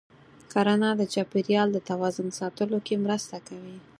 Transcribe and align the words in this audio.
کرنه 0.51 0.89
د 0.99 1.01
چاپېریال 1.13 1.67
د 1.73 1.77
توازن 1.89 2.27
ساتلو 2.39 2.77
کې 2.85 2.95
مرسته 3.05 3.37
کوي. 3.47 3.77